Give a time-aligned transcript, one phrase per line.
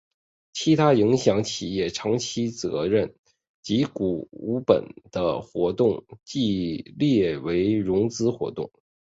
[0.53, 3.11] 其他影响企业长期负债
[3.61, 4.27] 及股
[4.65, 8.71] 本的活动亦列为融资活动。